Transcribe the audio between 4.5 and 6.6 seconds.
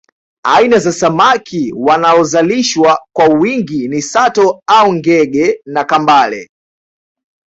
au ngege na kambale